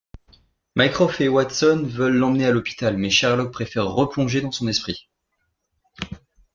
[0.75, 5.11] Mycroft et Watson veulent l'emmener à l'hôpital, mais Sherlock préfère replonger dans son esprit.